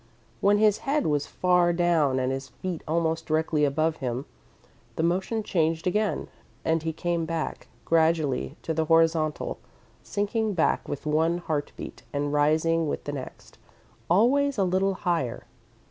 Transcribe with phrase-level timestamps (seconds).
[0.39, 4.25] When his head was far down and his feet almost directly above him,
[4.95, 6.27] the motion changed again
[6.65, 9.59] and he came back gradually to the horizontal,
[10.01, 13.59] sinking back with one heart beat and rising with the next
[14.09, 15.45] always a little higher.